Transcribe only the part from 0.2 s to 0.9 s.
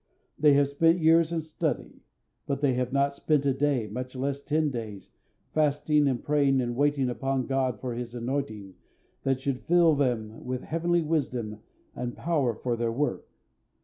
They have